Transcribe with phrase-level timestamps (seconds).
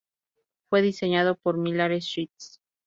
[0.71, 2.59] Fue diseñado por Millard Sheets.